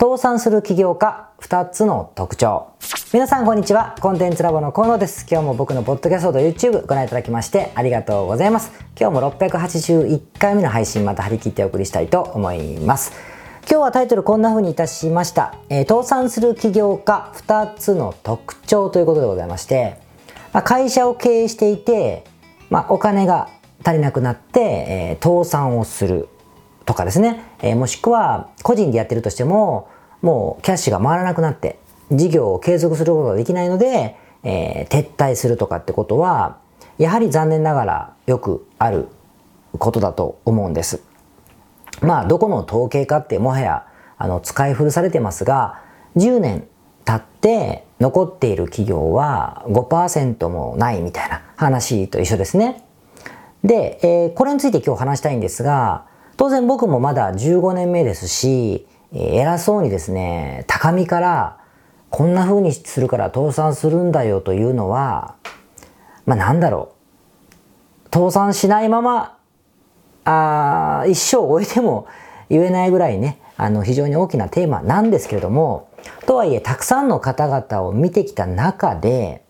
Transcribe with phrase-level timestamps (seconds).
[0.00, 2.68] 倒産する起業家2つの特徴。
[3.12, 3.96] 皆さんこんにちは。
[4.00, 5.26] コンテンツラボの河野です。
[5.30, 8.72] 今日も僕のポッドキャストと YouTube ご覧いただきましてありがとうございます。
[8.98, 13.12] 今日も681回目の配信また張り切ってお送りしたいと思います。
[13.68, 19.98] 今日はタイトルこんな風にいたしました、えー、倒産する起業家2つの特徴ということでございまして、
[20.54, 22.24] まあ、会社を経営していて、
[22.70, 23.50] まあ、お金が
[23.84, 26.30] 足りなくなって、えー、倒産をする。
[26.90, 29.88] とかですね、えー、もしくは個人でやってるとしても
[30.22, 31.78] もうキャッシュが回らなくなって
[32.10, 36.58] 事業を継続することができないので、えー、撤退するとかってことは
[36.98, 39.06] やはり残念ながらよくある
[39.78, 41.04] ことだと思うんです。
[42.02, 43.86] まあどこの統計かってもはや
[44.18, 45.80] あの使い古されてますが
[46.16, 46.66] 10年
[47.04, 52.84] 経って残っている企業は5%もないみたいな話と一緒ですね。
[53.62, 56.09] で、えー、これについて今日話したいんですが
[56.40, 61.58] 当然僕もまだ15年目ですし、偉そうにですね、高みから
[62.08, 65.34] こんな風にするから倒産するんだよというのは、
[66.24, 66.94] まあなんだろ
[68.06, 68.08] う。
[68.10, 69.36] 倒産しないまま、
[70.24, 72.06] あ一生終えても
[72.48, 75.90] 言えないぐらいね、あの非常に大きなテーマなんですけれども、
[76.24, 79.44] とはいえたくさんの方々を見てきた中で、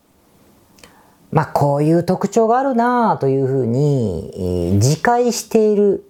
[1.30, 6.09] まあこういう特徴があるなというふうに自戒している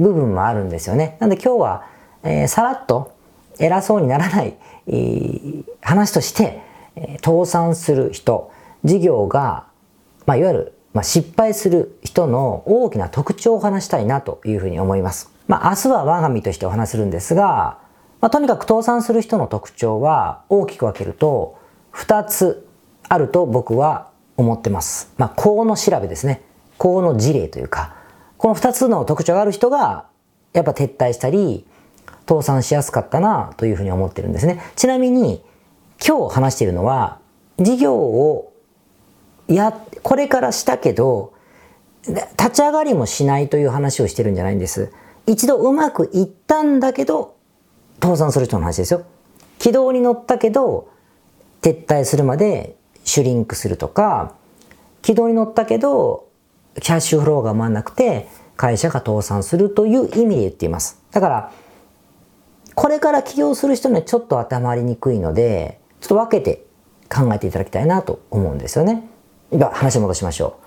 [0.00, 1.16] 部分もあるんですよね。
[1.20, 1.86] なんで今日は、
[2.22, 3.14] えー、さらっと
[3.58, 4.56] 偉そうにならない、
[4.86, 6.62] えー、話として、
[6.96, 8.50] えー、倒産する人、
[8.84, 9.66] 事業が、
[10.26, 15.30] まあ、いわゆる、まあ、失敗する人の大きな特徴を話したいなというふうに思います。
[15.46, 17.78] まあ、明日は我が身としてお話するんですが、
[18.20, 21.58] まあ、とにかく倒産する人の特徴は大きく分けると
[21.94, 22.66] 2つ
[23.08, 25.12] あると僕は思ってます。
[25.18, 26.42] まあ、項の調べですね。
[26.78, 27.94] 項の事例というか、
[28.40, 30.06] この2つの特徴がある人が、
[30.54, 31.66] やっぱ撤退したり、
[32.26, 34.62] 倒産しやすかったなというふうに思ってるんですね。
[34.76, 35.44] ちなみに、
[36.02, 37.18] 今日話しているのは、
[37.58, 38.50] 事業を
[39.46, 41.34] や、これからしたけど、
[42.06, 44.90] 立ち上がりもしないという話をしてるんじゃないんです。
[45.26, 47.36] 一度うまくいったんだけど、
[48.02, 49.04] 倒産する人の話ですよ。
[49.58, 50.88] 軌道に乗ったけど、
[51.60, 54.32] 撤退するまでシュリンクするとか、
[55.02, 56.29] 軌道に乗ったけど、
[56.80, 61.02] キャッシュフローが回らなくて会社が倒産するという意味で言っています。
[61.10, 61.52] だから、
[62.74, 66.66] これから起業する人にはちょっと頭まりにくいので、ちょっと分けて
[67.08, 69.08] 考えていただきたいなと思うんですよね。
[69.50, 70.58] では話戻しましょ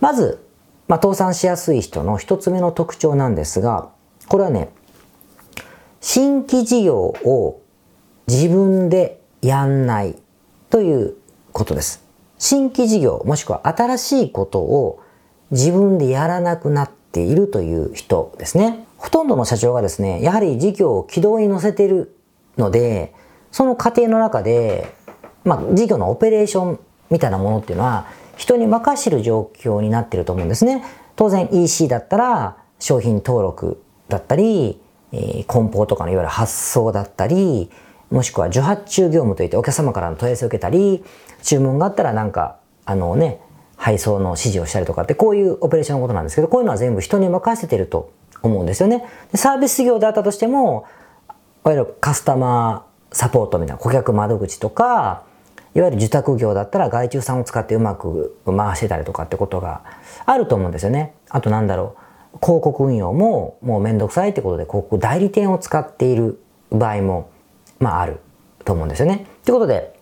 [0.00, 0.04] う。
[0.04, 0.44] まず、
[0.88, 3.90] まあ、倒産しやすい人の一つ目の特徴なんですが、
[4.28, 4.70] これはね、
[6.00, 7.60] 新規事業を
[8.26, 10.16] 自分でやんない
[10.70, 11.16] という
[11.52, 12.04] ことです。
[12.38, 15.01] 新規事業もしくは新しいことを
[15.52, 18.86] 自分でやらなくなっているという人ですね。
[18.96, 22.16] ほとんどの社長がですね、やはり事業を軌道に乗せている
[22.56, 23.14] ので、
[23.50, 24.94] その過程の中で、
[25.44, 26.80] まあ、事業のオペレーション
[27.10, 30.82] みたいなものっていうのは、人に任せる状況になってると思うんですね。
[31.16, 34.80] 当然 EC だったら、商品登録だったり、
[35.12, 37.70] えー、梱包とかのいわゆる発送だったり、
[38.10, 41.04] もしくは受発注業務といってお客様からの問い合わせを受けたり、
[41.42, 43.40] 注文があったらなんか、あのね、
[43.76, 48.12] 配送の指示をしたりとかってこういうオペレーションのことなんですけどこういうのは全部人に任せてると
[48.42, 49.04] 思うんですよね。
[49.30, 50.86] でサービス業であったとしても
[51.64, 55.24] いわゆるカスタマーサポートみたいな顧客窓口とか
[55.74, 59.82] いわゆる受託業だったら外注さんを使ってうまく回してたりとかってことが
[60.26, 61.14] あると思うんですよね。
[61.28, 61.96] あとなんだろ
[62.34, 66.40] う広告運用ももうめんどくさいってことで広告代理店を使っている
[66.70, 67.30] 場合も
[67.78, 68.20] まあある
[68.64, 69.26] と思うんですよね。
[69.44, 69.94] ということで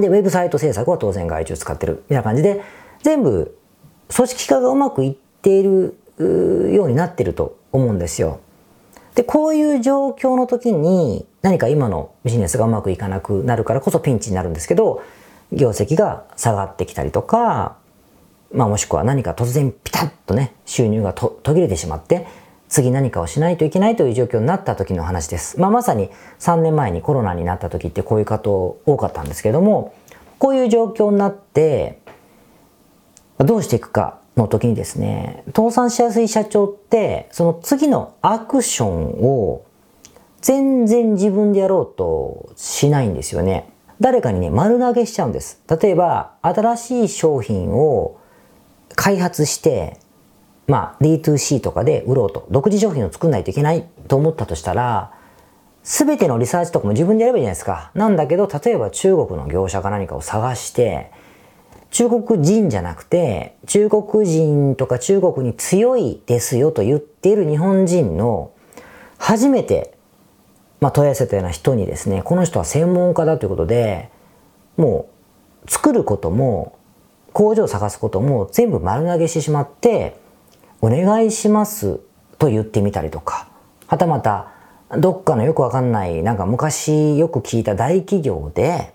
[0.00, 2.62] で、ウェブサイト制作は当然外注使ってるみたいな感じで
[3.04, 3.56] 全部
[4.08, 5.98] 組織化がうまくいっている
[6.72, 8.40] ようになってると思うんですよ。
[9.14, 15.02] で、こういう状況の時に何か今のビジネスがうまくいかなくなるからこそピンチになるんですけど、
[15.52, 17.76] 業績が下がってきたりとか、
[18.52, 22.26] まあもしくは何か突然ピタッとね、収入が途切れてしまって、
[22.70, 25.60] 次何かをしないといけないという状況になった時の話です。
[25.60, 26.08] まあまさに
[26.40, 29.92] 3年前にコロナになった時ってこういう方多かったんですけども、
[30.38, 32.00] こういう状況になって、
[33.38, 39.64] どうしていくかの時にですね、倒産しやすい社長って、その次のアクションを
[40.40, 43.70] 全然自分でやろうとしないんですよね。
[44.00, 45.62] 誰かにね、丸投げしちゃうんです。
[45.80, 48.18] 例えば、新しい商品を
[48.96, 49.98] 開発して、
[50.66, 55.12] まあ、D2C とかで売ろうと、独自商品を作んないといけないと思ったとしたら、
[55.82, 57.90] すべてのリサーチとかも自分でやればいいじゃないですか。
[57.94, 61.10] なんだけど、例えば中国の業者か何かを探して、
[61.94, 68.50] 中国人じゃなくて、中国人とか中国に強いですよと言っている日本人の
[69.16, 69.96] 初めて、
[70.80, 74.10] まあ、問い合わせたような人にですねこの人は専門家だということで
[74.76, 75.08] も
[75.64, 76.76] う作ることも
[77.32, 80.18] 工場を探すことも全部丸投げしてしまって
[80.80, 82.00] お願いします
[82.38, 83.48] と言ってみたりとか
[83.86, 84.50] はたまた
[84.98, 88.93] どっかのよくわかんないなんか昔よく聞いた大企業で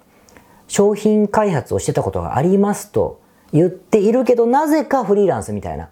[0.69, 3.19] 商品開発をしてたことがありますと
[3.51, 5.89] 言っているけどなぜかフリーランスみたいな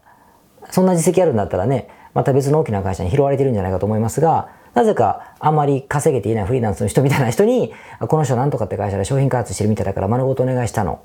[0.69, 7.74] そんな実績あるんだったらねまた別の大きな会社に拾われてるんじゃないかと思いますがなぜかあまり稼げていないフリーランスの人みたいな人に
[8.07, 11.01] この人なんとかって会社で商品開発してるみたいだから丸ごとお願いしたの。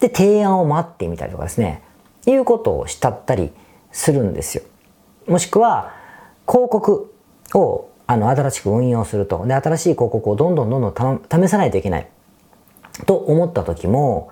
[0.00, 1.82] で提案を待ってみたりとかですね
[2.26, 3.52] いうことをしたったり
[3.92, 4.64] するんですよ。
[5.26, 5.94] もしくは
[6.46, 7.14] 広告
[7.54, 9.46] をあの新しく運用すると。
[9.46, 12.08] で新しい広告をどんどんどんどん試さないといけない。
[13.06, 14.30] と思った時も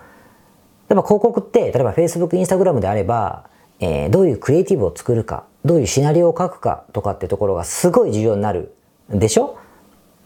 [0.89, 3.49] 例えば広告って例えば Facebook、Instagram であれば、
[3.81, 8.75] えー、どういうクリエイティブを作るかどういうシナリオを書くかとかってところがすごい重要になる
[9.11, 9.59] でしょ？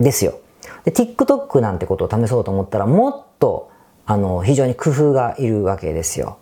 [0.01, 0.39] ですよ。
[0.85, 3.71] で TikTok なんてことを試そうと思ったらもっと
[4.07, 6.39] あの非常に工夫がいるわけですよ。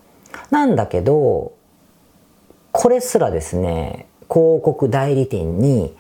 [0.50, 1.52] なんだけど
[2.72, 5.96] これすらですね広告代理店に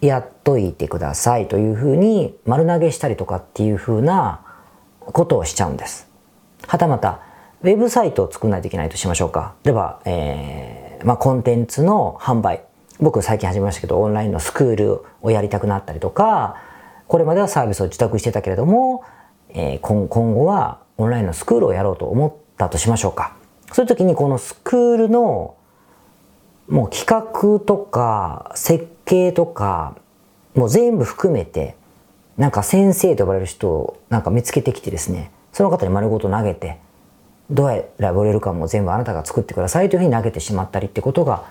[0.00, 4.44] やっといてくださいというふうに丸投げしたりとかっていうふうな
[5.12, 6.08] ことをしちゃうんです。
[6.66, 7.20] はたまた、
[7.62, 9.54] ウェブサイトを作らないといけないとしましょうか。
[9.64, 12.62] 例えば、えー、まあ、コンテンツの販売。
[13.00, 16.56] 僕最近始めましたけど、オンラインのスクールをやりたくなったりとか、
[17.08, 19.04] これまではサービスを受託してたけれども、
[19.50, 23.36] えー、今今後はオンラインのスクールをやろうと思ったとしましょうか。
[23.72, 25.56] そういう時にこのスクールの
[26.68, 29.96] もう企画とか設計とか
[30.54, 31.76] もう全部含めて
[32.36, 36.78] なんか先生と呼ばれる人をなんか見つけてきてですねその方に丸ごと投げて
[37.50, 41.44] どうやら売れるかも全部あなたが作ってくださいというふうに投げてしまったりってことが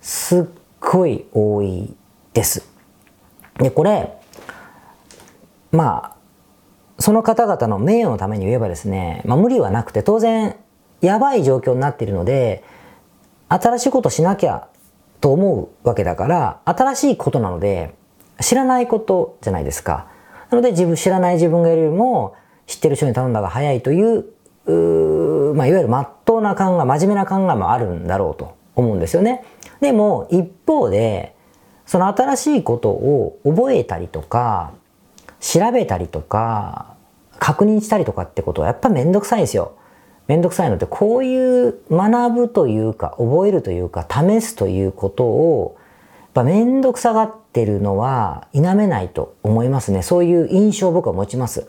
[0.00, 0.44] すっ
[0.80, 1.94] ごい多い
[2.32, 2.68] です。
[3.56, 4.12] でこれ
[5.72, 6.18] まあ
[7.00, 10.56] その方々の名誉のために言えばですね、まあ、無理はなくて当然
[11.00, 12.64] やばい状況になっているので
[13.48, 14.68] 新しいことしなきゃ
[15.20, 17.94] と思うわけだから新しいことなので
[18.40, 20.06] 知らないことじゃないですか。
[20.50, 22.34] なので自分知らない自分がいるよりも
[22.66, 24.26] 知ってる人に頼んだが早いという
[24.66, 29.42] うまあ、いわゆる真っ当な考え真面目な考えもあるんだろうと思うんですよね。
[29.80, 31.34] でも一方で
[31.86, 34.72] その新しいことを覚えたりとか
[35.40, 36.96] 調べたりとか
[37.38, 39.72] 確認したりとかってことはやっぱめんどくさいんですよ。
[40.28, 45.76] めんどくさいので、こういう学ぶというか、覚えるというか、試すということを、
[46.20, 50.02] やっぱめんどくさがってるのは否めないと思いますね。
[50.02, 51.66] そういう印象を僕は持ちます。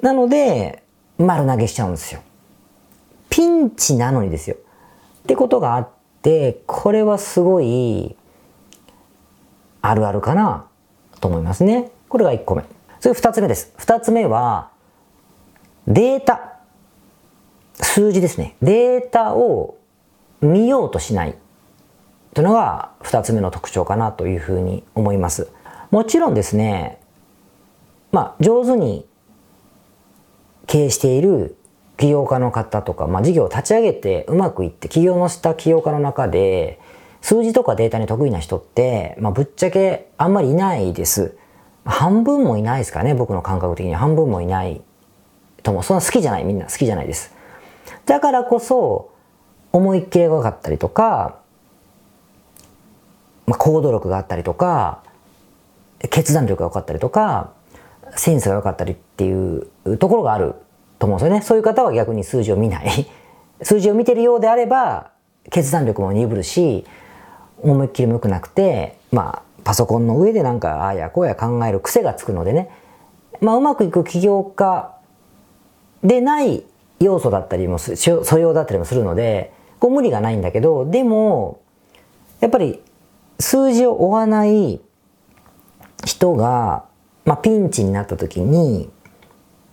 [0.00, 0.84] なので、
[1.18, 2.20] 丸投げしちゃうんですよ。
[3.30, 4.54] ピンチなのにですよ。
[4.54, 5.88] ってことがあっ
[6.22, 8.14] て、これはすごい、
[9.82, 10.66] あるあるかな
[11.20, 11.90] と思いますね。
[12.08, 12.62] これが1個目。
[13.00, 13.74] それ2つ目です。
[13.78, 14.70] 2つ目は、
[15.88, 16.58] データ。
[17.80, 18.54] 数字ですね。
[18.62, 19.78] データを
[20.40, 21.34] 見ようとしない
[22.34, 25.50] というのが2つ目の特徴かなというふうに思います。
[25.90, 27.00] もちろんですね、
[28.10, 29.06] まあ、上手に
[30.66, 31.56] 経営している
[31.96, 36.80] 起業家の方とか、まあ、事業を立ち上げてうまくいって起業のした起業家の中で
[37.20, 41.36] 数字とかデータに得意な人って、まあ、ぶっちゃけあんまりいないです。
[41.84, 44.82] 半分もいないですかね、僕の感覚的に半分もいない
[45.62, 47.32] とも、そんな好きじゃない、みんな好きじゃないです。
[48.06, 49.10] だからこそ、
[49.72, 51.43] 思いっきりが分かったりとか、
[53.46, 55.02] まあ、行動力があったりとか、
[56.10, 57.52] 決断力が分かったりとか、
[58.16, 59.66] センスが良かったりっていう
[59.98, 60.54] ところがある
[60.98, 61.42] と思うんですよね。
[61.42, 63.06] そういう方は逆に数字を見ない。
[63.62, 65.10] 数字を見てるようであれば、
[65.50, 66.84] 決断力も鈍るし、
[67.62, 72.70] 思いっきりも良くなくて、まあ、パソコンの上でなんか、ああやこうや考える癖がつくのでね、
[73.40, 74.94] まあ、うまくいく起業家
[76.02, 76.64] でない
[77.00, 81.60] 要素だったりも、素養だったりもするので、こう無理がないんだけど、でも、
[82.40, 82.82] やっぱり
[83.38, 84.80] 数字を追わない
[86.04, 86.84] 人が、
[87.24, 88.90] まあ、ピンチになった時に、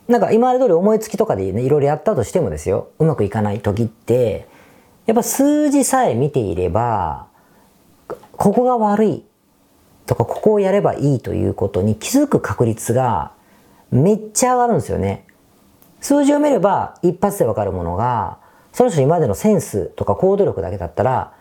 [0.07, 4.47] なんか今まで通り思いつきとかでね、いろいろやったとしてもですよ、うまくいかない時って、
[5.05, 7.27] やっぱ数字さえ見ていれば、
[8.33, 9.25] ここが悪い
[10.05, 13.31] とか、ここをやればいいということに気づく確率が
[13.91, 15.25] めっちゃ上がるんですよね。
[16.01, 18.39] 数字を見れば一発でわかるものが、
[18.73, 21.33] その人今までのセンスとか行動力だけだったら、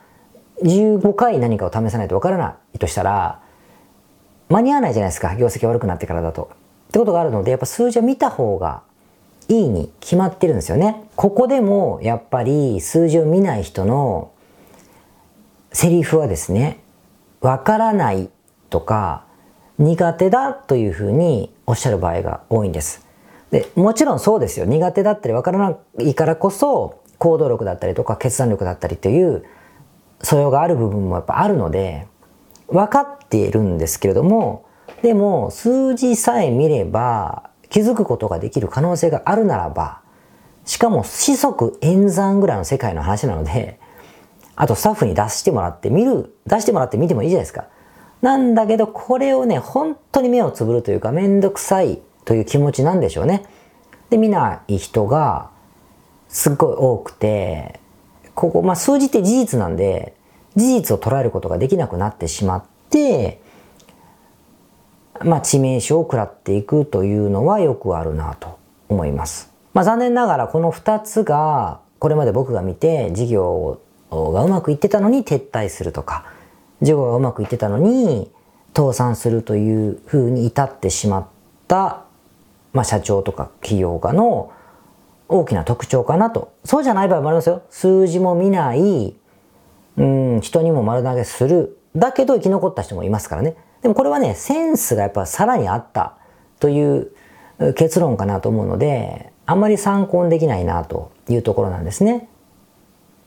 [0.62, 3.40] 15回何かを試さないとわからないとしたら、
[4.48, 6.50] 間に合わないじゃないですか、業績悪くなってからだと。
[6.88, 8.82] ってことがあるので、やっぱ数字を見た方が
[9.48, 11.04] いいに決まってるんですよね。
[11.16, 14.30] ここでもやっぱり数字を見ない人の
[15.72, 16.80] セリフはですね、
[17.40, 18.28] わからない
[18.70, 19.24] とか、
[19.78, 23.06] 苦手だというふうにおっしゃる場合が多いんです。
[23.50, 24.66] で、もちろんそうですよ。
[24.66, 29.44] 苦手だったりわからないからこそ、行動力だったりとか決断力だったりという
[30.22, 32.06] 素養がある部分もやっぱあるので、
[32.68, 34.66] 分かっているんですけれども、
[35.02, 40.00] でも数字さえ見れば気づくことができる可能性があるならば、
[40.64, 43.80] しかも四則演算ぐらいの世界の話なので、
[44.56, 47.66] あとスタッフに出してもらって見る、出してもらって見てもいいじゃないですか。
[48.20, 53.44] なんだけど、これをね、本当に目をつぶるというか、めんどくさいという気持ちなんでしょうね。
[54.10, 55.48] で、見ない人が
[56.28, 57.79] すっごい多くて、
[58.40, 60.14] ここ、まあ数字って事実なんで、
[60.56, 63.40] 事実を捉えることができなくなってしまって、
[65.22, 69.52] まあ致命傷を食らっていくというのはよくあるなと思います。
[69.74, 73.80] まあ残念ながらこの2つが、これまで僕が見て事業
[74.10, 76.24] がうまくいってたのに撤退するとか、
[76.80, 78.30] 事業がうまくいってたのに
[78.74, 81.26] 倒産するというふうに至ってしまっ
[81.68, 82.04] た、
[82.72, 84.52] まあ、社長とか企業家の
[85.30, 86.52] 大きな特徴かなと。
[86.64, 87.62] そうじゃない場合もありますよ。
[87.70, 89.16] 数字も見ない、
[89.96, 91.78] うん、人にも丸投げする。
[91.96, 93.56] だけど生き残った人もいますからね。
[93.82, 96.16] でもこれはね、センスがやっぱさらにあった
[96.58, 97.12] という
[97.74, 102.28] 結論かなと思うので、あんまり参考にできないなというところなんですね。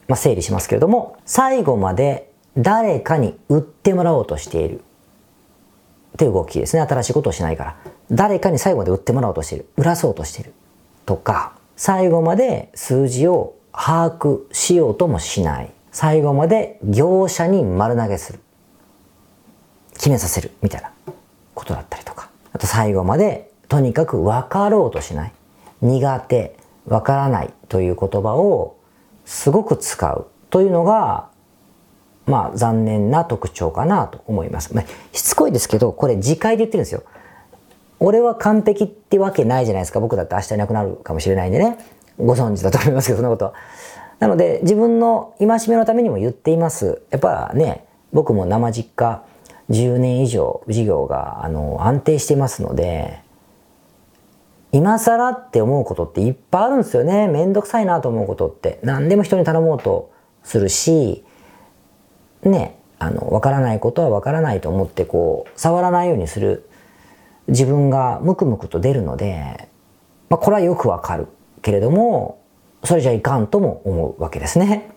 [0.06, 4.82] まあ、整理しますけれども、最後まで誰かに売ってもらおうとしている。
[6.14, 6.82] っていう動きですね。
[6.82, 7.76] 新しいことをしないから。
[8.10, 9.66] 誰かに最後まで売ってもらおうとしている。
[9.76, 10.54] 売らそうとしている。
[11.06, 15.72] とか、最後まで数字を把握しようともしない。
[15.90, 18.40] 最後まで業者に丸投げする。
[19.94, 20.50] 決めさせる。
[20.62, 20.90] みたいな
[21.54, 22.30] ことだったりとか。
[22.52, 25.32] あと最後までとにかく分かろうとしない。
[25.82, 28.76] 苦手、分からないという言葉を
[29.24, 31.28] すごく使うというのが
[32.26, 34.74] まあ残念な特徴かなと思います。
[34.74, 37.02] まあ、しつこいですけど、これ次回で言ってるんですよ。
[38.00, 40.00] 俺は完璧ってわけないじゃないですか。
[40.00, 41.78] 僕だって明日いなくなるかもしれないんでね。
[42.18, 43.54] ご存知だと思いますけど、そんなことは。
[44.20, 47.02] なので、自分の戒めのためにも言っています。
[47.10, 49.22] やっぱね、僕も生実家
[49.70, 53.22] 10年以上事業があの安定していますので、
[54.72, 57.28] 今更って思うことっていっぱいあるんですよね。
[57.28, 58.80] めんどくさいなと思うことって。
[58.82, 60.10] 何でも人に頼もうと
[60.42, 61.24] するし、
[62.42, 66.68] ね、あの、わからないことはわからないと思ってこう、触らないようにする
[67.48, 69.68] 自分がムクムクと出るので、
[70.28, 71.28] まあ、これはよくわかる
[71.62, 72.42] けれども、
[72.84, 74.90] それじゃいかんとも思うわけですね。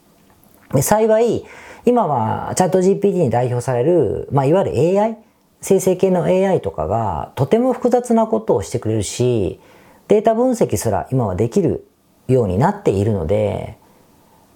[0.74, 1.44] で幸い、
[1.84, 5.18] 今はチャット GPT に代表される、まあ、いわゆる AI、
[5.60, 9.60] 生成系の AI とかがとても複雑なことをしてくれるし、
[10.08, 11.86] データ分析すら今はできる
[12.28, 13.78] ようになっているので、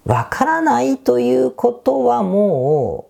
[0.05, 3.07] わからないということはも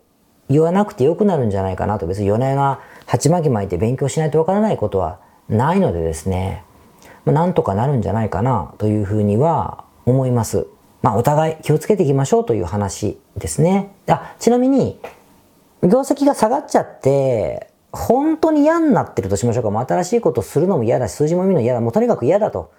[0.48, 2.06] う言わなくてよくなるんじゃないかなと。
[2.06, 2.80] 別に夜な夜な
[3.12, 6.64] 鉢巻き巻いて勉強しないとわからないことはないのでですね、
[7.26, 10.66] まあ、なんとかなるんじゃないかなというふうには思います。
[11.02, 13.94] まあお互い気をつけていきましょうという話ですね。
[14.06, 14.98] あ、ちなみに、
[15.82, 19.70] 業績が下がっちゃって、本当に嫌になってるとしましょうか。
[19.70, 21.82] もう新しいことするのも嫌だし、数字も見るの嫌だ。
[21.82, 22.72] もうとにかく嫌だと。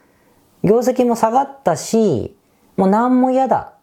[0.64, 2.36] 業績も下がったし、
[2.76, 3.74] もう何も嫌だ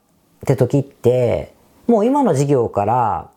[0.42, 1.54] って時って、
[1.86, 3.30] もう今の事業から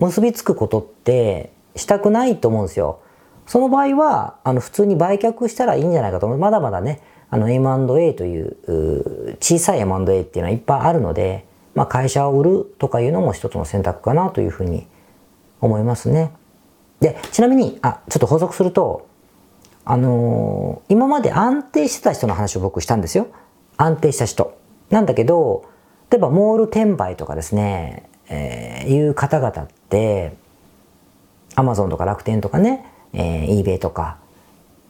[0.00, 3.00] 結びつくことってしたくないと思うんですよ。
[3.46, 6.38] その場合は、あの、普通に売却したらいいんじゃないかと思う。
[6.38, 14.86] まだまだね、あの、M&A という、小さい M&A っていうのはいっぱいあるので、まあ、会社を売るとかいうのも一つの選択かなというふうに
[15.60, 16.32] 思いますね。
[17.00, 19.06] で、ちなみに、あ、ちょっと補足すると、
[19.84, 23.28] あのー、今まで安定してた人の話を僕したんですよ。
[23.76, 24.58] 安定した人。
[24.90, 25.64] なんだけど、
[26.10, 30.36] 例えばモール転売とかですね、えー、いう方々って、
[31.58, 34.18] アマゾンとか楽天とかね、えー、eBay とか、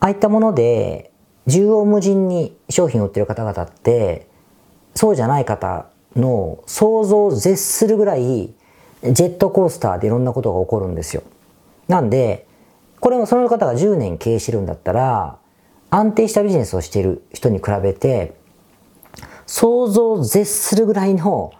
[0.00, 1.12] ああいったもので、
[1.46, 4.28] 縦横無尽に商品を売ってる方々って、
[4.94, 8.52] そうじゃない方の想像を絶するぐらい、
[9.02, 11.22] ジェットコースターでいろんなことが起こるんですよ。
[11.88, 12.46] なんで、
[13.00, 15.38] これもその方が10年経営してるんだったら、
[15.88, 18.34] 安定したビジネスをしている人に比べて、
[19.46, 21.50] 想像を絶するぐらいの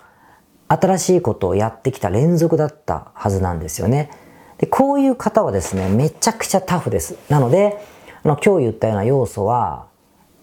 [0.69, 4.11] 新しいことをやってきた連続だったはずなんですよね。
[4.59, 7.17] でこういう方はですね、めちゃくちゃタフです。
[7.29, 7.79] なので、
[8.25, 9.87] あの今日言ったような要素は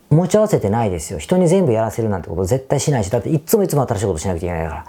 [0.09, 1.19] 持ち合わせてないですよ。
[1.19, 4.85] 人に全部やらせるなんてこと絶対しないし、だっていつもいつも新しいことしなきゃいけないから。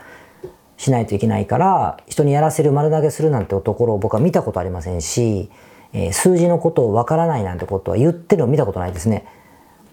[0.77, 5.51] しないといけないから、人にやらせる丸投げするなんてところを僕は見たことありませんし、
[5.93, 9.27] えー、数字のことをわからないなんてことは言ってるのを見たことないですね。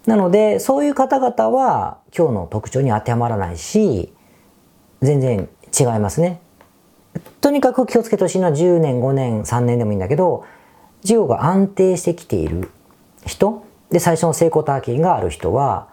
[0.06, 4.12] なので、そういう方々は今日の特徴に当てはまらないし、
[5.00, 5.48] 全然
[5.78, 6.40] 違いますね。
[7.40, 10.44] とにかく気をつけてほしいのは10年、5年、3年でもいいんだけど、
[11.02, 12.70] 事業が安定してきている
[13.26, 13.64] 人。
[13.90, 15.88] で最初の成功体験がある人は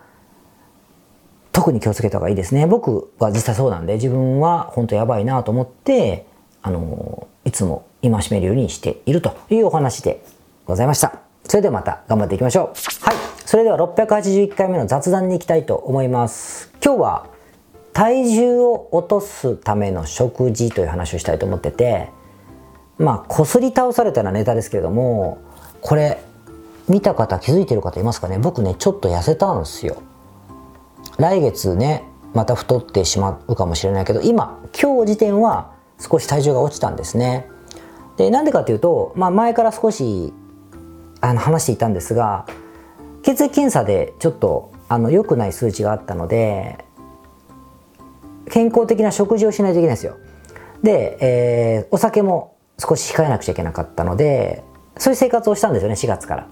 [1.52, 2.66] 特に気をつけた方がいいですね。
[2.66, 6.26] 僕は実際そうなんで自分は本当やばいなと思って
[6.64, 10.24] あのいつも戒めるようにしているというお話で
[10.66, 11.20] ございました。
[11.44, 13.06] それではまた頑張っていきましょう。
[13.06, 13.16] はい。
[13.46, 16.72] それでは681回目の雑談に行きたいと思います。
[16.84, 17.28] 今日は
[17.94, 22.10] 体重を落とすための食事という話をしたいと思ってて
[22.98, 25.40] まあこすり倒されたようなネタですけれども
[25.82, 26.24] これ
[26.88, 28.38] 見た方気づいてる方いますかね？
[28.38, 30.02] 僕ねちょっと痩せたんですよ。
[31.18, 37.48] 来月ねまた太ってしまうかもしれないけど今今日時点は少し体重が落ちたんですね。
[38.18, 40.34] でなんでかっていうと、まあ、前から少し
[41.22, 42.46] あの話していたんですが
[43.24, 46.86] 血液検査でちょっとあの良くない数値があったので
[48.50, 50.18] 健康的な食事をしないといけないんですよ。
[50.84, 54.64] で、えー、お酒も少し控えなくちゃいけなかったので
[54.98, 56.48] そういう生活をしたんですよね4月から。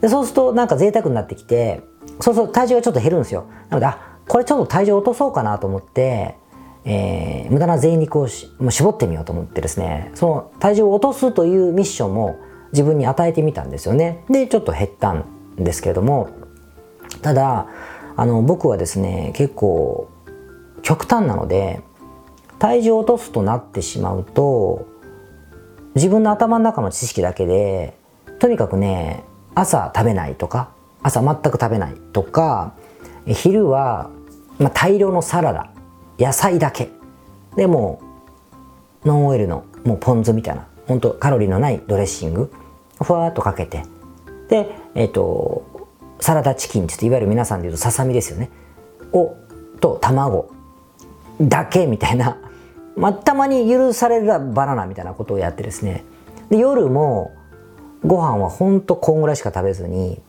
[0.00, 1.82] でそうするとなんか贅沢になってきて
[2.20, 3.46] そうすると体重がちょっと減るんですよ。
[3.68, 6.36] なのであこれちょっと体重落とそうかなと思って、
[6.84, 12.38] えー、無駄な贅肉をしもう絞ってみようと思ってですねその体重を落とすというミッションも
[12.72, 14.24] 自分に与えてみたんですよね。
[14.30, 15.24] でちょっと減ったん
[15.56, 16.30] ですけれども
[17.22, 17.68] ただ
[18.16, 20.08] あの僕はですね結構
[20.84, 21.82] 極端なので
[22.60, 24.86] 体重を落とすとなってしまうと
[25.96, 27.98] 自分の頭の中の知識だけで
[28.38, 29.24] とにかくね
[29.54, 30.72] 朝食べないとか
[31.02, 32.74] 朝全く食べないとか
[33.26, 34.10] 昼は、
[34.58, 35.70] まあ、大量のサラダ
[36.18, 36.90] 野菜だけ。
[37.56, 38.00] でも
[39.04, 42.52] ノンオイルのもうポン酢みたいな本当カロリーのないドレッシング
[43.02, 43.84] ふわっとかけて。
[44.48, 45.88] でえっ、ー、と
[46.20, 48.50] サラダチキンちょっていわゆる皆さんでいうとささみですよね。
[49.12, 49.34] を
[49.80, 50.53] と卵。
[51.40, 52.38] だけみたいな、
[52.96, 56.04] まあ、たまに許されるバナナみたいなことをやってですね。
[56.50, 57.32] で夜も
[58.04, 60.20] ご飯はほんとこんぐらいしか食べずに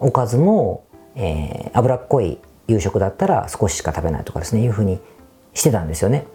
[0.00, 0.84] おかずも、
[1.14, 4.98] えー、脂っこい夕食だったら少ししか食べないとかですねいうふうに
[5.52, 6.26] してたんですよね。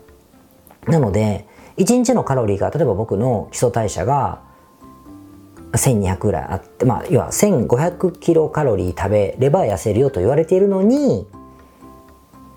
[0.88, 1.47] なので
[1.78, 4.41] 1日のカロリーが例えば僕の基礎代謝が
[5.71, 11.28] 1200ぐらいあってまあ要は1500キロカロリー食べれば痩せるよと言われているのに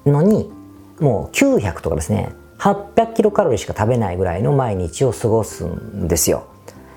[0.05, 0.53] のに
[1.01, 6.47] もう900とかですね800キロカロリーしか食べないぐらいの毎日を過ごすんですよ。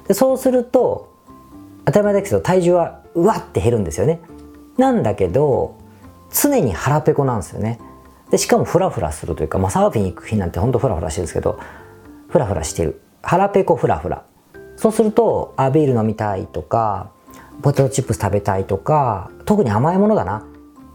[0.07, 1.13] でそうすると
[1.85, 4.21] 当たり前だけど体重はうわって減るんですよね。
[4.77, 5.77] なんだけど
[6.31, 7.79] 常に腹ペコなんですよね。
[8.31, 11.59] でしかもフラフラするというか、まあ、サーフィン行く日なんてほんとフラフラしてるんですけど
[12.29, 13.01] フラフラしてる。
[13.21, 14.23] 腹ペコフラフラ。
[14.77, 17.11] そうするとあビール飲みたいとか
[17.61, 20.45] ポテトチップス食べたいとか特に甘いものだな。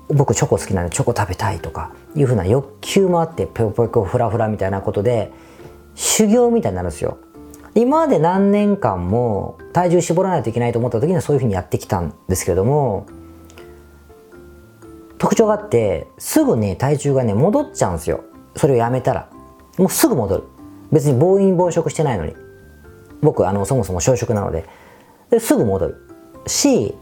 [0.09, 5.33] 僕チョコ好きなんでチョコ食べたいとかいうふうな欲求もあってぴょぴょぴょフラフラみたいなことで
[5.95, 7.19] 修行みたいになるんですよ。
[7.75, 13.07] 今まで何年間も体重絞らないといけないと思った時にはそういうふうにやってきたんですけれども
[15.19, 18.25] 特徴があってすぐね体重がね戻っちゃうんですよ。
[18.57, 19.31] それをやめたら。
[19.79, 20.45] もうすぐ戻る。
[20.93, 22.35] 別に暴飲暴食してないのに。
[23.23, 24.67] 僕あのそもそも小食なので。
[25.31, 26.09] ですぐ戻る。
[26.47, 26.95] し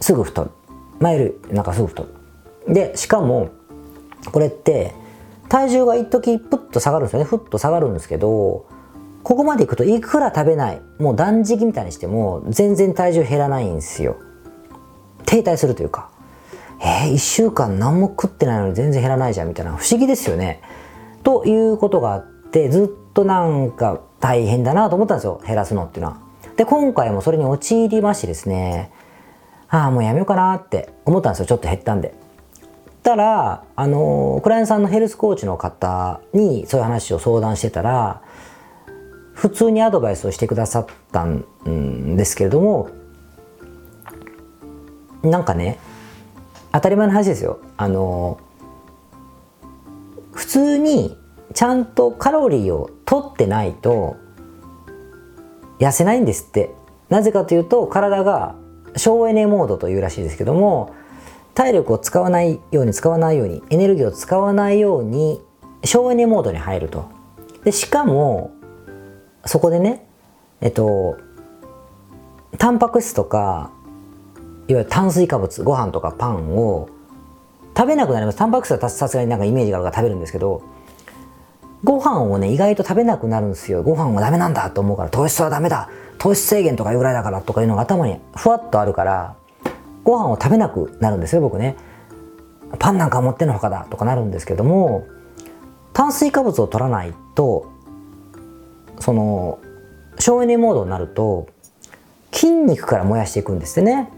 [0.00, 0.50] すぐ太る。
[0.98, 2.19] 前よりなんかすぐ太る。
[2.68, 3.50] でしかも
[4.32, 4.94] これって
[5.48, 7.24] 体重が一時プッと下がるんですよね。
[7.24, 8.66] ふっと下がるんですけど
[9.22, 14.16] ここまでいくといくら食べないもう断食みたいにしても全然体重減らないんですよ。
[15.26, 16.10] 停滞するというか。
[16.82, 20.62] えー、1週間何も食ってないのに全然減らないじゃんみたいな不思議ですよね。
[21.22, 25.42] ということがあってずっとなんか大変だなと思ったんですよ。
[25.46, 26.16] 減らすのっていうのは。
[26.56, 28.90] で今回もそれに陥りましてですね。
[29.68, 31.46] ああもうやめようかなって思ったんですよ。
[31.46, 32.14] ちょっと減ったんで。
[33.02, 38.22] たらあのクライアントさんのヘルスコーチの方にそういう話を相談してたら
[39.34, 42.90] 普通にアドバイスをしてくださったんですけれども
[45.22, 45.78] なんかね
[46.72, 47.60] 当たり前の話ですよ。
[47.76, 48.38] あの
[50.32, 51.16] 普通に
[51.52, 54.16] ちゃんとカロリーを取ってないと
[55.80, 56.70] 痩せないんですって。
[57.10, 58.54] なぜかというと体が
[58.96, 60.94] 省エネモードというらしいですけども
[61.60, 65.42] 体力を使わないように使わないようにエネルギーを使わないように
[65.84, 67.10] 省エネモードに入ると。
[67.64, 68.52] でしかも
[69.44, 70.06] そこでね
[70.62, 71.18] えっと
[72.56, 73.72] タンパク質とか
[74.68, 76.88] いわゆる炭水化物ご飯とかパンを
[77.76, 78.38] 食べなくなります。
[78.38, 80.62] タンパク質はさすがになんかイメージがあるから食べるんですけど
[81.84, 83.82] ご飯をね意外と食べなくなるんですよ。
[83.82, 85.90] ご飯はダメなんだと思うから糖質はダメだ。
[86.16, 89.36] 糖質制限とかいうぐらいだからとかいうのが頭にふわっとあるから
[90.04, 91.76] ご飯を食べなくなるんですよ僕ね。
[92.78, 95.06] パンなんか持ってんのほかだとかなるんですけども
[95.92, 97.70] 炭水化物を取らないと
[99.00, 99.58] その
[100.18, 101.48] 省エネモードになると
[102.32, 104.10] 筋肉から燃やしていくんですね。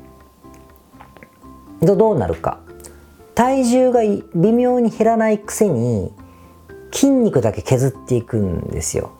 [1.81, 2.61] どうなるか。
[3.35, 6.12] 体重が微妙に減らないくせに
[6.92, 9.12] 筋肉だけ削っていくんですよ。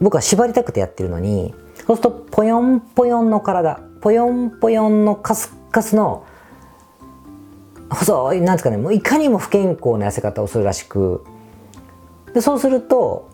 [0.00, 1.54] 僕は縛りたくてやってるのに
[1.86, 6.26] そうするとポヨンポヨンの体ポヨンポヨンのカスカスの
[7.90, 11.24] 細いなんですかねもういかにも不健康な痩せ方をするらしく。
[12.34, 13.30] でそうすると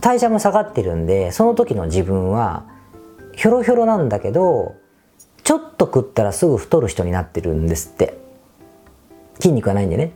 [0.00, 2.64] 代謝も下がってるんでその時の自分は
[3.34, 4.76] ひょろひょろなんだけど
[5.42, 8.18] ちょっと食ったらすぐ太る人になってるんですって。
[9.38, 10.12] 筋肉がないんでね。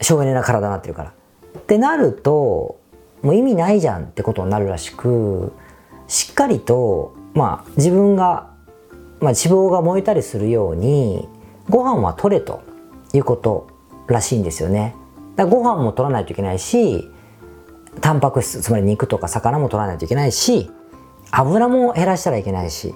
[0.00, 1.12] 省エネな体になってるから。
[1.58, 2.78] ってなると
[3.22, 5.52] もう意味ないじゃんってことになるらしく
[6.06, 8.47] しっかりとまあ自分が、
[9.20, 11.28] まあ、脂肪が燃えたりするように
[11.68, 12.62] ご飯は取れと
[13.12, 13.68] いうこと
[14.06, 14.94] らしいんですよね。
[15.36, 17.08] だご飯も取らないといけないし
[18.00, 20.70] タンパク質つまり肉とか魚も取らないといけないし
[21.30, 22.94] 油も減らしたらいけないし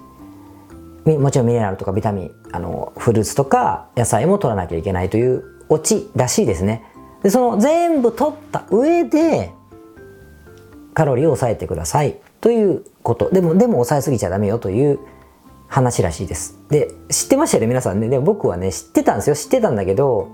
[1.04, 6.85] もちろんミネラルとかビタミンあのフルーツとか野菜も取らなきゃいけないというオチらしいですね。
[7.22, 9.52] でその全部取った上で
[10.94, 14.98] カロリーを抑えてくださいということでもでも抑えすぎちゃダメよという
[15.72, 16.61] 話らしいです。
[16.68, 18.11] で知ってましたよね皆さんね。
[18.11, 19.37] でも僕はね知ってたんですよ。
[19.37, 20.28] 知ってたんだけど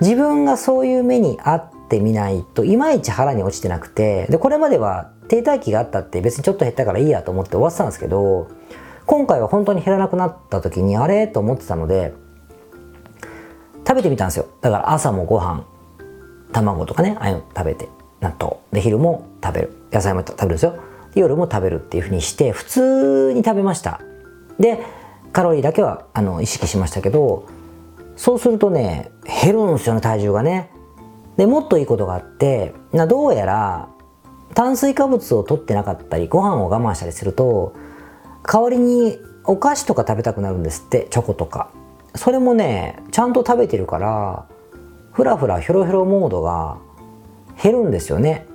[0.00, 8.48] 自分がそういう目にあってみないといまいち腹に落ちてなくてでこれまでは停滞期があったって別にちょっと減ったからいいやと思って終わってたんですけど
[9.06, 11.28] 今回は本当に減らなくなった時にあれ？
[11.28, 12.12] と思ってたので
[13.86, 14.46] 食べてみたんですよ。
[14.62, 15.64] だから朝もご飯
[16.50, 17.88] 卵とかねああいうの食べて
[18.20, 18.56] 納豆。
[18.72, 19.72] で昼も食べる。
[19.92, 20.74] 野菜も食べるんですよ。
[21.14, 24.00] 夜も食べるっていうふうにして普通に食べました。
[24.60, 24.84] で
[25.32, 27.48] カロリーだけはあの意識しましたけど
[28.16, 29.10] そうするとね
[29.42, 30.70] 減るんですよね体重がね。
[31.36, 33.88] でもっといいことがあってなどうやら
[34.54, 37.72] 炭水化物を取ってなかったりご飯を我慢したりすると
[38.42, 41.70] 代わりにお菓子とか食べたくなるんですってチョコとか。
[42.16, 44.44] それもねちゃんと食べてるから
[45.12, 46.78] ふらふらひょろひょろモードが
[47.62, 48.46] 減るんですよね。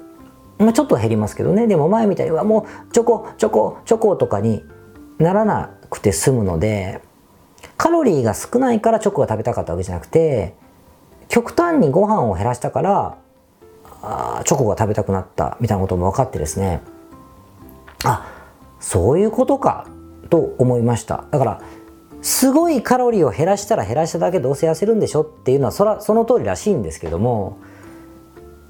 [0.57, 1.67] まあ、ちょっと減りますけどね。
[1.67, 4.63] でも前みたいにはもうチョコチョコチョコとかに
[5.17, 7.01] ならなくて済むので
[7.77, 10.53] カロリーが少ないからチョコが食べたかったわけじゃなくて
[11.27, 13.17] 極端にご飯を減らしたから
[14.01, 16.81] あチョコが食べたくなったみたいなことも分かってですね
[18.03, 18.31] あ
[18.79, 19.87] そういうことか
[20.29, 21.25] と思いました。
[21.31, 21.61] だから
[22.21, 25.21] すごいカロリーを減らしたら減らしただけどうせ痩せるんでしょ？
[25.21, 27.59] っていうのはそらその通りらしいんですけども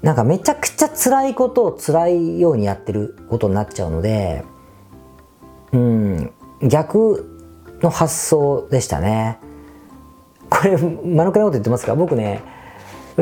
[0.02, 4.44] なんかめちゃくちゃ辛いことを辛いようにやってることになっちゃうので
[5.72, 7.28] うん逆
[7.82, 9.38] の発想でしたね。
[10.48, 11.94] これ間抜けなこと言ってますか？
[11.94, 12.42] 僕ね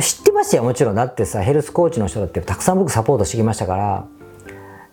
[0.00, 0.94] 知ってましたよもちろん。
[0.94, 4.06] だってさヘルスコーチの人だってたくさん僕サポートしてきましたから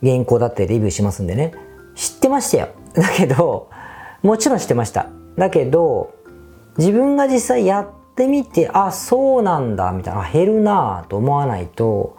[0.01, 1.53] 原稿だってレビューしますんでね。
[1.95, 2.69] 知ってましたよ。
[2.93, 3.69] だけど
[4.23, 5.07] もちろん知ってました。
[5.37, 6.15] だけど
[6.77, 12.17] 自分が実際やってみてあそうなんだみたいな減るなと思わないと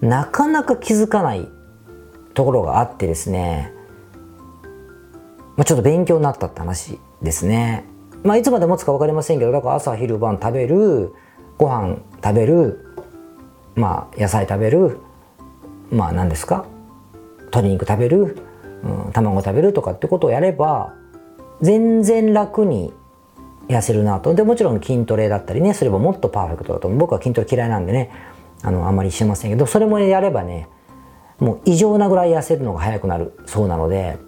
[0.00, 1.48] なかなか気づかない
[2.34, 3.72] ところがあってですね、
[5.62, 7.84] まあ、ちょっと勉強になったって話ですね。
[8.24, 11.14] まあ、いつまで持つか分かりませんけどだから朝昼晩食べる
[11.56, 12.84] ご飯食べる
[13.76, 14.98] まあ野菜食べる
[15.92, 16.66] まあ何ですか？
[17.52, 18.38] 鶏肉食べる、
[18.82, 20.96] うん、卵食べるとかってことをやれば
[21.60, 22.92] 全然楽に
[23.68, 24.34] 痩せるなと。
[24.34, 26.98] でもちろん筋トレだったりねすればもっとパーフェクトだと思う。
[26.98, 28.10] 僕は筋トレ嫌いなんでね
[28.64, 30.68] あのあんまりしてませんけどそれもやればね
[31.38, 34.18] もう異常なぐらい痩せるのが早くなるそうなので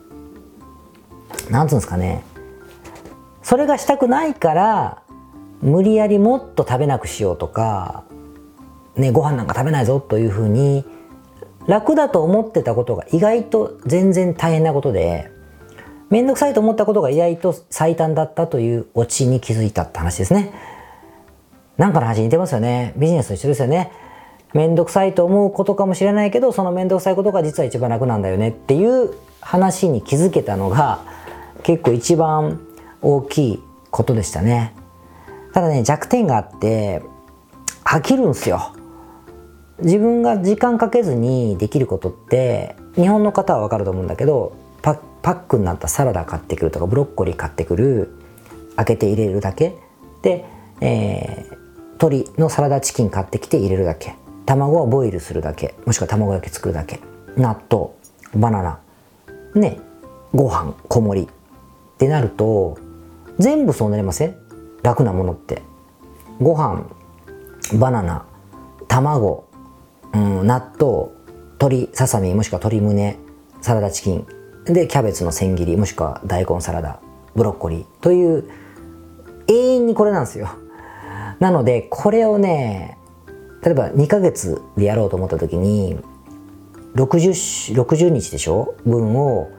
[1.51, 2.25] なんつうんですかね
[3.43, 5.03] それがしたくないから
[5.61, 8.05] 無理やりもっと食べなくしようとか
[8.97, 10.85] ねご飯なんか食べないぞというふうに
[11.67, 15.31] 楽だと思ってたことが意外と全然大変なことで
[16.11, 20.53] めんどくさいと思ったことが意外と最短だったというオチに気づいたって話ですね。
[21.77, 22.93] なんかの話似てますよね。
[22.97, 23.91] ビジネスと一緒ですよね。
[24.53, 31.01] めんどくさいと思うことかもしれないけど、そのめんどくさいことが実は一番楽なんだよねっていう話に気づけたのが
[31.65, 32.61] 結構一番
[33.03, 34.75] 大きいことでしたね。
[35.53, 37.03] ただね、弱点があって
[37.85, 38.73] 飽きるんすよ。
[39.81, 48.15] 自分が時間かけずにできることって日本の方はわかると思うんだけどパックになったサラダ買ってくるとかブロッコリー買ってくる
[48.77, 49.75] 開けて入れるだけ。
[50.21, 50.45] で、
[50.81, 51.57] えー、
[51.93, 54.15] 鶏のサラダチキン買ってきて入れるだけ。
[54.45, 55.75] 卵をボイルするだけ。
[55.87, 57.01] もしくは卵焼き作るだけ。
[57.37, 57.89] 納豆
[58.35, 58.79] バナナ。
[59.55, 59.81] ね
[60.35, 61.29] ご飯小盛り
[61.95, 62.79] ってなると
[63.39, 64.37] 全部そうなりません？
[64.83, 65.63] 楽なものって。
[66.41, 66.85] ご飯
[67.79, 68.27] バナナ
[68.89, 69.49] 卵、
[70.13, 71.11] うん、納豆
[71.61, 73.17] 鶏ささみもしくは鶏胸
[73.61, 74.27] サラダチキン
[74.65, 77.01] でキャベツの千切りもしくは大根サラダ
[77.35, 78.51] ブロッコリーという
[79.47, 80.51] 永遠にこれなんですよ。
[81.39, 82.99] なのでこれをね
[83.63, 85.99] 例えば2ヶ月でやろうと思った時に
[86.95, 88.75] 60, 60日でしょ？
[88.85, 89.51] 分を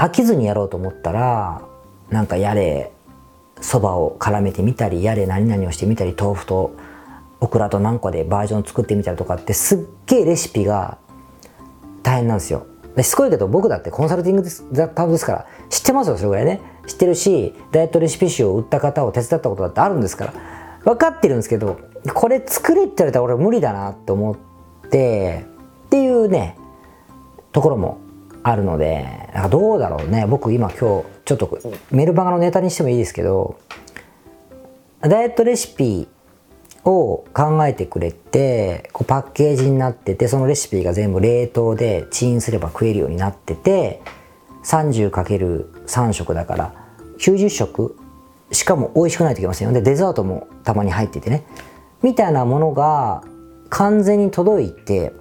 [0.00, 1.60] 飽きずにやろうと思ったら
[2.08, 2.90] なんかやれ
[3.60, 6.74] そばを絡めてみたりやれ何々をしてみたり豆腐と
[7.40, 10.96] オクラと何個でバージョン作ってみたりとかってすっげえレシピが
[12.02, 12.66] 大変なんですよ。
[12.96, 20.34] でしつこいけど僕だってコンサルティングですタブですから知ってますよそれぐらいね知ってるしダイエットレシピ集を売った方を手伝ったことだってあるんですから
[20.84, 21.78] 分かってるんですけど
[22.12, 25.46] これ作れって言われたら俺無理だなと思って
[25.86, 26.58] っていうね
[27.52, 28.00] ところも
[28.42, 29.19] あるので
[29.50, 30.26] どうだろうね。
[30.26, 31.58] 僕今今日ちょっと
[31.90, 33.58] メルマガのネタにしてもいいですけど
[35.00, 36.08] ダイエットレシピ
[36.84, 44.02] を考えてくれてこうパッケージになっててそのレシピが全部冷凍でチンすれば食えるようになってて
[44.64, 46.74] 30×3 食だから
[47.18, 47.96] 90食
[48.52, 49.74] しかも美味しくないといけませんよ。
[49.74, 51.44] でデザートもたまに入っててね。
[52.02, 53.22] みたいなものが
[53.68, 55.12] 完全に届いて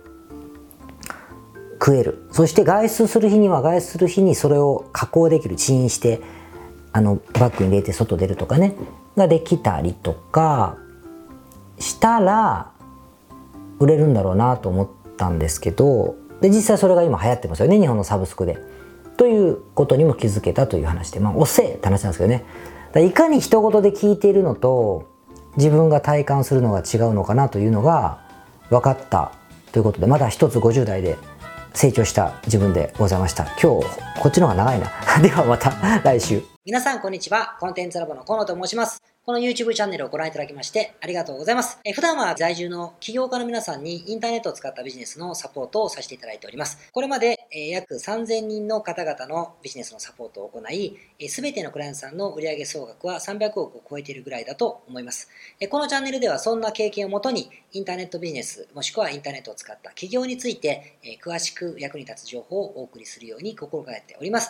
[1.79, 2.27] 食える。
[2.31, 6.21] そして外出する日には外出する日にそれを加工できるチンして
[6.91, 8.75] あのバッグに入れて外出るとかね。
[9.15, 10.77] ができたりとか
[11.77, 12.71] したら
[13.79, 17.79] 売れるんだろうなと思ったんですけどで実際それが今流行ってますよね。
[17.79, 18.57] 日本のサブスクで。
[19.17, 21.19] ということにも気づけたという話で。
[21.19, 22.45] まあ遅えって話なんですけどね。
[23.05, 25.07] いかに人事で聞いているのと
[25.57, 28.21] 自分が体感するのが違うのかなというのが
[28.69, 29.33] 分かった
[29.71, 31.17] ということでまだ一つ50代で
[31.73, 33.45] 成長した自分でございました。
[33.62, 33.88] 今日
[34.19, 34.91] こっちの方が長いな。
[35.21, 35.71] ではまた
[36.03, 36.41] 来週。
[36.65, 37.58] 皆さんこんにちは。
[37.60, 39.01] コンテンツラボの河野と申します。
[39.29, 41.77] この YouTube チャンネルをご覧いただきましてありがとうございます。
[41.85, 46.89] え普段は在住の起業家の皆さんにインターネットを使ったビジネスのサポートをさせていただいております。
[46.91, 55.29] これまで、え約3000人の方々のビジネスのサポートを行い、すべてのクライアントさんの売上総額は300億を超えているぐらいだと思います。
[55.59, 64.49] えこのチャンネルではそんな経験をもとにインターネットビジネスもしくはインターネットを使った起業について、え詳しく役に立つ情報をお送りするように心がけております。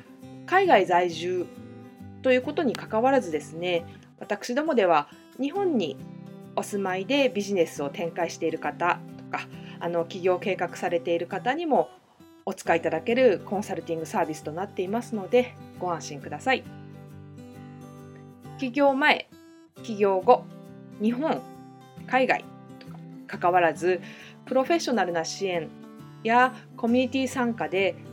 [0.51, 1.47] 海外在住
[2.23, 3.85] ということにかかわらずですね
[4.19, 5.07] 私どもでは
[5.39, 5.95] 日本に
[6.57, 9.47] お住まいでビジネスを展開している方とか
[9.79, 11.89] あの起業計画されている方にも
[12.45, 16.65] お使いいただけるコンサルティングサービスとなっていますのでご安心ください。
[18.59, 19.29] 起業前、
[19.83, 20.43] 起業後、
[21.01, 21.41] 日本、
[22.07, 22.43] 海外
[22.79, 22.87] と
[23.29, 24.01] か関わらず
[24.45, 25.69] プロフェッショナルな支援
[26.25, 27.95] やコミュニティ参加で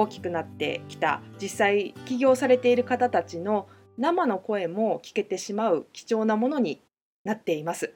[0.00, 6.80] 大きくなってきた実際起業されている方たちの生の声も聞けてしまう貴重なものに
[7.24, 7.92] なっています。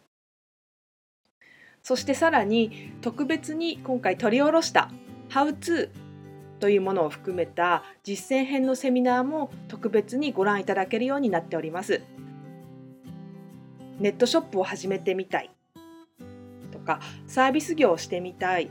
[1.82, 4.90] そしてさらに特別に今回取り下ろした
[5.30, 5.90] 「How to」
[6.58, 12.02] というものを含めた実践編のセミナーも特別にご覧いただけるようになっております。
[14.00, 15.50] ネットショップを始めてみたい
[16.72, 18.70] とかサービス業をしてみたい